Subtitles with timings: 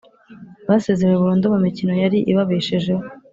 [0.69, 3.03] basezerewe burundu mu mikino yari ibabeshejeho.